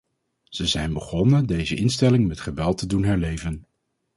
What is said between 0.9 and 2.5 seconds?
begonnen deze instelling met